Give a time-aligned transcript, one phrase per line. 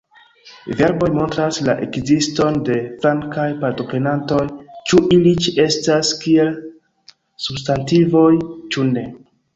[0.77, 4.41] Verboj montras la ekziston de flankaj partoprenantoj,
[4.89, 6.53] ĉu ili ĉeestas kiel
[7.49, 8.29] substantivoj,
[8.75, 9.07] ĉu ne.